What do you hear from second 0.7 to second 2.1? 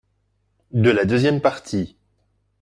de la deuxième partie.